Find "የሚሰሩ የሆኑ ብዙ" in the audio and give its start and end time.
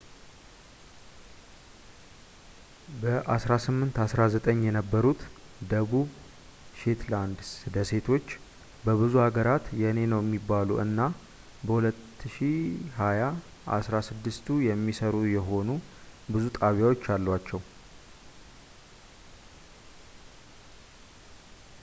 14.69-16.47